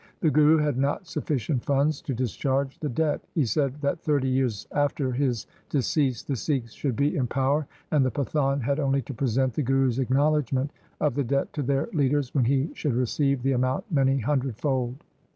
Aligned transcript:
The 0.21 0.31
Guru 0.31 0.57
had 0.57 0.79
not 0.79 1.05
sufficient 1.05 1.63
funds 1.63 2.01
to 2.01 2.13
discharge 2.15 2.79
the 2.79 2.89
debt. 2.89 3.21
He 3.35 3.45
said 3.45 3.75
that 3.81 4.01
thirty 4.01 4.27
years 4.27 4.67
after 4.71 5.11
his 5.11 5.45
decease 5.69 6.23
the 6.23 6.35
Sikhs 6.35 6.73
should 6.73 6.95
be 6.95 7.15
in 7.15 7.27
power, 7.27 7.67
and 7.91 8.03
the 8.03 8.09
Pathan 8.09 8.61
had 8.61 8.79
only 8.79 9.03
to 9.03 9.13
present 9.13 9.53
the 9.53 9.61
Guru's 9.61 9.99
acknowledgement 9.99 10.71
of 10.99 11.13
the 11.13 11.23
debt 11.23 11.53
to 11.53 11.61
their 11.61 11.87
leaders, 11.93 12.33
when 12.33 12.45
he 12.45 12.71
should 12.73 12.95
receive 12.95 13.43
the 13.43 13.51
amount 13.51 13.83
many 13.91 14.17
hundredfold. 14.17 15.03